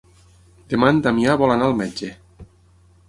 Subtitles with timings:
[0.71, 2.11] Demà en Damià vol anar al metge.